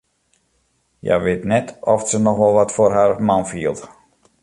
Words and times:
Hja 1.03 1.17
wit 1.25 1.43
net 1.51 1.67
oft 1.93 2.07
se 2.11 2.17
noch 2.21 2.39
wol 2.41 2.55
wat 2.59 2.73
foar 2.75 2.93
har 2.99 3.13
man 3.27 3.43
fielt. 3.51 3.81